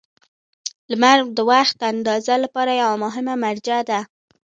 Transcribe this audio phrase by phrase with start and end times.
[0.91, 3.99] •لمر د وخت اندازې لپاره یوه مهمه مرجع ده.